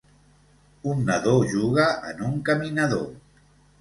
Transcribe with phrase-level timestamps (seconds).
[0.93, 3.09] Un nadó juga en un caminador